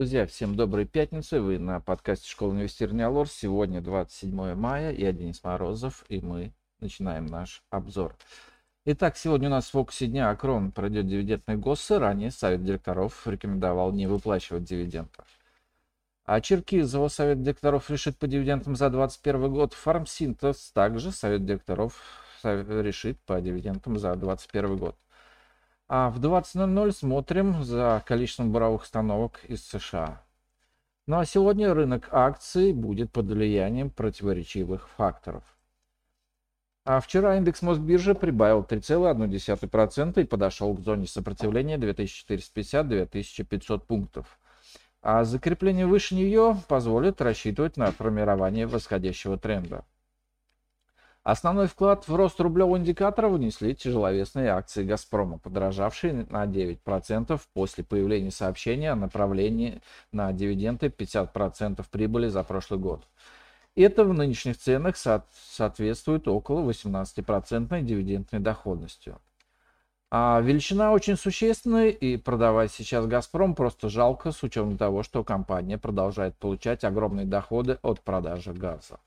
Друзья, 0.00 0.26
всем 0.26 0.56
доброй 0.56 0.86
пятницы. 0.86 1.42
Вы 1.42 1.58
на 1.58 1.78
подкасте 1.78 2.26
Школы 2.26 2.54
инвестирования 2.54 3.06
Алор. 3.06 3.28
Сегодня 3.28 3.82
27 3.82 4.54
мая. 4.54 4.92
Я 4.92 5.12
Денис 5.12 5.44
Морозов, 5.44 6.06
и 6.08 6.22
мы 6.22 6.54
начинаем 6.80 7.26
наш 7.26 7.62
обзор. 7.68 8.16
Итак, 8.86 9.18
сегодня 9.18 9.48
у 9.48 9.50
нас 9.50 9.66
в 9.66 9.72
фокусе 9.72 10.06
дня 10.06 10.30
Акрон 10.30 10.72
пройдет 10.72 11.06
дивидендные 11.06 11.58
ГОСы. 11.58 11.98
Ранее 11.98 12.30
Совет 12.30 12.64
директоров 12.64 13.26
рекомендовал 13.26 13.92
не 13.92 14.06
выплачивать 14.06 14.64
дивидендов. 14.64 15.26
А 16.24 16.40
Черкизово 16.40 17.08
Совет 17.08 17.42
директоров 17.42 17.90
решит 17.90 18.16
по 18.16 18.26
дивидендам 18.26 18.76
за 18.76 18.88
2021 18.88 19.52
год. 19.52 19.74
Фармсинтез 19.74 20.70
также 20.72 21.12
Совет 21.12 21.44
директоров 21.44 22.00
решит 22.42 23.20
по 23.26 23.38
дивидендам 23.38 23.98
за 23.98 24.14
2021 24.14 24.78
год. 24.78 24.96
А 25.92 26.10
в 26.10 26.20
20.00 26.20 26.92
смотрим 26.92 27.64
за 27.64 28.00
количеством 28.06 28.52
буровых 28.52 28.82
установок 28.82 29.40
из 29.48 29.66
США. 29.66 30.22
Ну 31.08 31.18
а 31.18 31.24
сегодня 31.24 31.74
рынок 31.74 32.10
акций 32.12 32.72
будет 32.72 33.10
под 33.10 33.26
влиянием 33.26 33.90
противоречивых 33.90 34.88
факторов. 34.90 35.42
А 36.84 37.00
вчера 37.00 37.38
индекс 37.38 37.62
Мосбиржи 37.62 38.14
прибавил 38.14 38.62
3,1% 38.62 40.22
и 40.22 40.24
подошел 40.24 40.76
к 40.76 40.80
зоне 40.80 41.08
сопротивления 41.08 41.76
2450-2500 41.76 43.80
пунктов. 43.80 44.38
А 45.02 45.24
закрепление 45.24 45.88
выше 45.88 46.14
нее 46.14 46.56
позволит 46.68 47.20
рассчитывать 47.20 47.76
на 47.76 47.90
формирование 47.90 48.68
восходящего 48.68 49.38
тренда. 49.38 49.84
Основной 51.22 51.66
вклад 51.66 52.08
в 52.08 52.14
рост 52.14 52.40
рублевого 52.40 52.78
индикатора 52.78 53.28
внесли 53.28 53.74
тяжеловесные 53.74 54.48
акции 54.48 54.84
«Газпрома», 54.84 55.38
подорожавшие 55.38 56.26
на 56.30 56.46
9% 56.46 57.38
после 57.52 57.84
появления 57.84 58.30
сообщения 58.30 58.92
о 58.92 58.96
направлении 58.96 59.82
на 60.12 60.32
дивиденды 60.32 60.86
50% 60.86 61.84
прибыли 61.90 62.28
за 62.28 62.42
прошлый 62.42 62.80
год. 62.80 63.06
Это 63.76 64.04
в 64.04 64.14
нынешних 64.14 64.56
ценах 64.56 64.96
со 64.96 65.26
соответствует 65.50 66.26
около 66.26 66.68
18% 66.70 67.82
дивидендной 67.82 68.40
доходностью. 68.40 69.20
А 70.10 70.40
величина 70.40 70.90
очень 70.90 71.16
существенная, 71.16 71.90
и 71.90 72.16
продавать 72.16 72.72
сейчас 72.72 73.06
«Газпром» 73.06 73.54
просто 73.54 73.90
жалко 73.90 74.32
с 74.32 74.42
учетом 74.42 74.78
того, 74.78 75.02
что 75.02 75.22
компания 75.22 75.76
продолжает 75.76 76.36
получать 76.38 76.82
огромные 76.82 77.26
доходы 77.26 77.78
от 77.82 78.00
продажи 78.00 78.54
газа. 78.54 78.98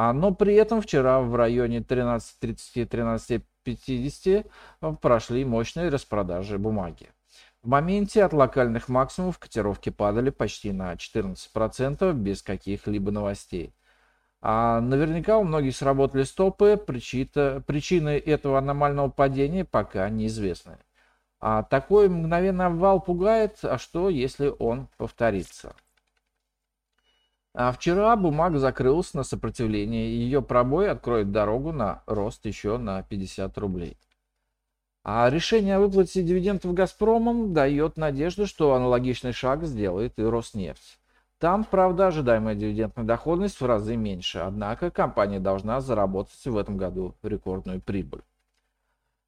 А, 0.00 0.12
но 0.12 0.32
при 0.32 0.54
этом 0.54 0.80
вчера 0.80 1.20
в 1.20 1.34
районе 1.34 1.78
13.30-13.50 1.78 4.46
э, 4.80 4.92
прошли 5.02 5.44
мощные 5.44 5.88
распродажи 5.88 6.56
бумаги. 6.56 7.08
В 7.64 7.68
моменте 7.68 8.22
от 8.22 8.32
локальных 8.32 8.88
максимумов 8.88 9.40
котировки 9.40 9.90
падали 9.90 10.30
почти 10.30 10.70
на 10.70 10.92
14% 10.92 12.12
без 12.12 12.44
каких-либо 12.44 13.10
новостей. 13.10 13.74
А 14.40 14.80
наверняка 14.80 15.36
у 15.36 15.42
многих 15.42 15.74
сработали 15.74 16.22
стопы, 16.22 16.76
причины 16.76 18.18
этого 18.18 18.58
аномального 18.58 19.08
падения 19.08 19.64
пока 19.64 20.08
неизвестны. 20.10 20.78
А 21.40 21.64
такой 21.64 22.08
мгновенный 22.08 22.66
обвал 22.66 23.00
пугает, 23.00 23.58
а 23.64 23.78
что 23.78 24.10
если 24.10 24.54
он 24.60 24.86
повторится? 24.96 25.74
А 27.60 27.72
вчера 27.72 28.14
бумага 28.14 28.60
закрылась 28.60 29.14
на 29.14 29.24
сопротивление, 29.24 30.10
и 30.10 30.18
ее 30.18 30.40
пробой 30.40 30.88
откроет 30.88 31.32
дорогу 31.32 31.72
на 31.72 32.04
рост 32.06 32.46
еще 32.46 32.78
на 32.78 33.02
50 33.02 33.58
рублей. 33.58 33.98
А 35.02 35.28
решение 35.28 35.74
о 35.74 35.80
выплате 35.80 36.22
дивидендов 36.22 36.72
«Газпромом» 36.72 37.52
дает 37.52 37.96
надежду, 37.96 38.46
что 38.46 38.74
аналогичный 38.74 39.32
шаг 39.32 39.64
сделает 39.64 40.20
и 40.20 40.22
«Роснефть». 40.22 41.00
Там, 41.40 41.64
правда, 41.64 42.06
ожидаемая 42.06 42.54
дивидендная 42.54 43.04
доходность 43.04 43.60
в 43.60 43.66
разы 43.66 43.96
меньше, 43.96 44.38
однако 44.38 44.92
компания 44.92 45.40
должна 45.40 45.80
заработать 45.80 46.44
в 46.44 46.56
этом 46.56 46.76
году 46.76 47.16
рекордную 47.24 47.80
прибыль. 47.80 48.22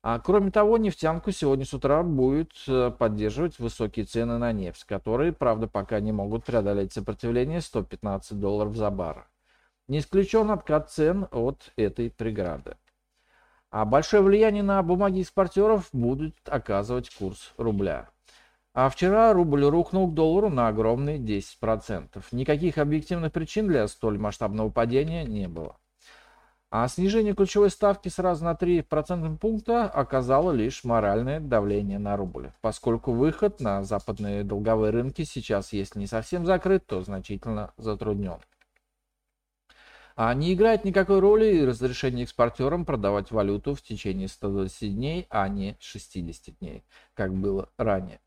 А 0.03 0.19
кроме 0.19 0.51
того, 0.51 0.79
нефтянку 0.79 1.31
сегодня 1.31 1.67
с 1.67 1.75
утра 1.75 2.03
будет 2.03 2.53
э, 2.67 2.91
поддерживать 2.91 3.59
высокие 3.59 4.07
цены 4.07 4.39
на 4.39 4.51
нефть, 4.51 4.85
которые, 4.85 5.33
правда, 5.33 5.67
пока 5.67 6.01
не 6.01 6.11
могут 6.11 6.45
преодолеть 6.45 6.95
сопротивление 6.95 7.61
115 7.61 8.39
долларов 8.41 8.75
за 8.77 8.91
бар. 8.91 9.29
Не 9.89 9.99
исключен 9.99 10.51
откат 10.51 10.91
цен 10.91 11.29
от 11.31 11.73
этой 11.77 12.11
преграды. 12.11 12.77
А 13.71 13.85
большое 13.85 14.23
влияние 14.23 14.63
на 14.63 14.83
бумаги 14.83 15.21
экспортеров 15.21 15.91
будет 15.93 16.37
оказывать 16.47 17.15
курс 17.15 17.53
рубля. 17.59 18.09
А 18.73 18.89
вчера 18.89 19.33
рубль 19.33 19.65
рухнул 19.67 20.09
к 20.09 20.15
доллару 20.15 20.49
на 20.49 20.69
огромные 20.69 21.19
10%. 21.19 22.25
Никаких 22.33 22.79
объективных 22.79 23.33
причин 23.33 23.67
для 23.67 23.87
столь 23.87 24.19
масштабного 24.19 24.71
падения 24.71 25.25
не 25.25 25.47
было. 25.47 25.77
А 26.73 26.87
снижение 26.87 27.35
ключевой 27.35 27.69
ставки 27.69 28.09
сразу 28.09 28.45
на 28.45 28.55
3 28.55 28.83
процентных 28.83 29.41
пункта 29.41 29.87
оказало 29.87 30.53
лишь 30.53 30.85
моральное 30.85 31.41
давление 31.41 31.99
на 31.99 32.17
рубль, 32.17 32.53
поскольку 32.61 33.11
выход 33.11 33.61
на 33.61 33.83
западные 33.83 34.45
долговые 34.45 34.93
рынки 34.93 35.25
сейчас, 35.25 35.73
если 35.73 35.99
не 35.99 36.07
совсем 36.07 36.47
закрыт, 36.47 36.87
то 36.87 37.03
значительно 37.03 37.73
затруднен. 37.77 38.39
А 40.15 40.33
не 40.33 40.55
играет 40.55 40.85
никакой 40.85 41.19
роли 41.19 41.57
и 41.57 41.65
разрешение 41.65 42.23
экспортерам 42.23 42.85
продавать 42.85 43.33
валюту 43.33 43.75
в 43.75 43.83
течение 43.83 44.29
120 44.29 44.95
дней, 44.95 45.27
а 45.29 45.49
не 45.49 45.77
60 45.81 46.59
дней, 46.59 46.85
как 47.15 47.35
было 47.35 47.69
ранее. 47.79 48.21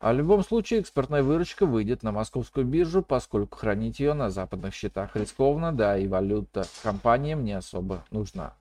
А 0.00 0.14
в 0.14 0.16
любом 0.16 0.42
случае 0.42 0.80
экспортная 0.80 1.22
выручка 1.22 1.66
выйдет 1.66 2.02
на 2.02 2.10
московскую 2.10 2.64
биржу, 2.64 3.02
поскольку 3.02 3.58
хранить 3.58 4.00
ее 4.00 4.14
на 4.14 4.30
западных 4.30 4.74
счетах 4.74 5.14
рискованно, 5.14 5.72
да 5.72 5.98
и 5.98 6.08
валюта 6.08 6.64
компаниям 6.82 7.44
не 7.44 7.52
особо 7.52 8.02
нужна. 8.10 8.54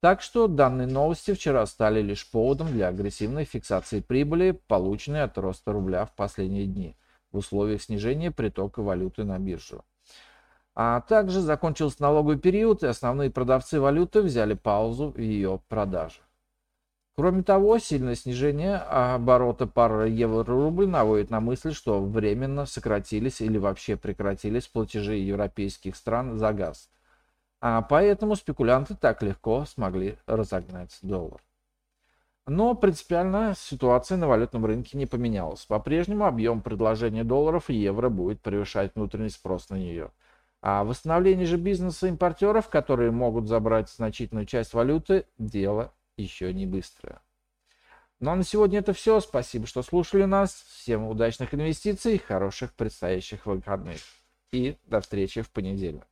Так 0.00 0.22
что 0.22 0.46
данные 0.48 0.86
новости 0.86 1.34
вчера 1.34 1.66
стали 1.66 2.00
лишь 2.00 2.30
поводом 2.30 2.68
для 2.68 2.88
агрессивной 2.88 3.44
фиксации 3.44 4.00
прибыли, 4.00 4.58
полученной 4.68 5.22
от 5.22 5.36
роста 5.36 5.72
рубля 5.72 6.06
в 6.06 6.14
последние 6.14 6.64
дни, 6.64 6.96
в 7.30 7.36
условиях 7.36 7.82
снижения 7.82 8.30
притока 8.30 8.80
валюты 8.82 9.24
на 9.24 9.38
биржу. 9.38 9.84
А 10.74 11.02
также 11.02 11.42
закончился 11.42 12.00
налоговый 12.00 12.38
период, 12.38 12.82
и 12.82 12.86
основные 12.86 13.30
продавцы 13.30 13.80
валюты 13.80 14.22
взяли 14.22 14.54
паузу 14.54 15.10
в 15.10 15.18
ее 15.18 15.60
продаже. 15.68 16.25
Кроме 17.18 17.42
того, 17.42 17.78
сильное 17.78 18.14
снижение 18.14 18.76
оборота 18.76 19.66
пары 19.66 20.10
евро-рубль 20.10 20.86
наводит 20.86 21.30
на 21.30 21.40
мысль, 21.40 21.72
что 21.72 22.02
временно 22.02 22.66
сократились 22.66 23.40
или 23.40 23.56
вообще 23.56 23.96
прекратились 23.96 24.68
платежи 24.68 25.14
европейских 25.16 25.96
стран 25.96 26.38
за 26.38 26.52
газ. 26.52 26.90
А 27.62 27.80
поэтому 27.80 28.36
спекулянты 28.36 28.94
так 28.94 29.22
легко 29.22 29.64
смогли 29.64 30.18
разогнать 30.26 30.98
доллар. 31.00 31.40
Но 32.46 32.74
принципиально 32.74 33.54
ситуация 33.56 34.18
на 34.18 34.28
валютном 34.28 34.66
рынке 34.66 34.98
не 34.98 35.06
поменялась. 35.06 35.64
По-прежнему 35.64 36.26
объем 36.26 36.60
предложения 36.60 37.24
долларов 37.24 37.70
и 37.70 37.74
евро 37.74 38.10
будет 38.10 38.42
превышать 38.42 38.94
внутренний 38.94 39.30
спрос 39.30 39.70
на 39.70 39.76
нее. 39.76 40.10
А 40.60 40.84
восстановление 40.84 41.46
же 41.46 41.56
бизнеса 41.56 42.08
импортеров, 42.08 42.68
которые 42.68 43.10
могут 43.10 43.48
забрать 43.48 43.88
значительную 43.88 44.44
часть 44.44 44.74
валюты, 44.74 45.24
дело 45.38 45.92
еще 46.16 46.52
не 46.52 46.66
быстрая. 46.66 47.20
Ну 48.18 48.30
а 48.30 48.36
на 48.36 48.44
сегодня 48.44 48.78
это 48.78 48.92
все. 48.92 49.20
Спасибо, 49.20 49.66
что 49.66 49.82
слушали 49.82 50.24
нас. 50.24 50.64
Всем 50.68 51.06
удачных 51.06 51.52
инвестиций, 51.54 52.18
хороших 52.18 52.72
предстоящих 52.74 53.44
выходных. 53.46 54.00
И 54.52 54.78
до 54.86 55.00
встречи 55.00 55.42
в 55.42 55.50
понедельник. 55.50 56.06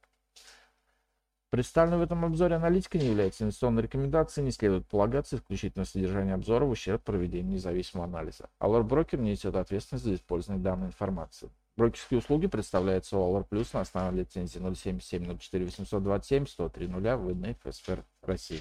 Представленная 1.48 1.98
в 1.98 2.02
этом 2.02 2.24
обзоре 2.24 2.56
аналитика 2.56 2.98
не 2.98 3.06
является 3.06 3.44
инвестиционной 3.44 3.84
рекомендацией, 3.84 4.44
не 4.44 4.50
следует 4.50 4.88
полагаться 4.88 5.36
исключительно 5.36 5.84
содержание 5.84 6.34
обзора 6.34 6.64
в 6.64 6.70
ущерб 6.70 7.02
проведению 7.04 7.52
независимого 7.52 8.08
анализа. 8.08 8.50
Allure 8.60 8.86
Broker 8.86 9.18
несет 9.18 9.54
ответственность 9.54 10.04
за 10.04 10.16
использование 10.16 10.62
данной 10.62 10.88
информации. 10.88 11.50
Брокерские 11.76 12.18
услуги 12.18 12.48
представляются 12.48 13.16
Allure 13.16 13.48
Plus 13.48 13.68
на 13.72 13.82
основе 13.82 14.18
лицензии 14.18 14.58
077 14.58 15.38
04 15.38 15.64
827 15.64 16.46
103 16.46 16.88
0 16.88 17.16
выданной 17.16 17.54
ФСФР 17.62 18.04
России. 18.22 18.60